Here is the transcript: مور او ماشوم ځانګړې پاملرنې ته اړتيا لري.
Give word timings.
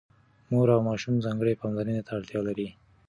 مور 0.49 0.67
او 0.75 0.81
ماشوم 0.89 1.15
ځانګړې 1.25 1.59
پاملرنې 1.61 2.01
ته 2.07 2.11
اړتيا 2.17 2.39
لري. 2.47 2.67